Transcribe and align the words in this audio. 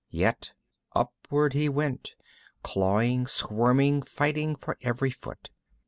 Yet 0.09 0.53
upward 0.95 1.53
he 1.53 1.69
went, 1.69 2.15
clawing, 2.63 3.27
squirming, 3.27 4.01
fighting 4.01 4.55
for 4.55 4.75
every 4.81 5.11
foot. 5.11 5.51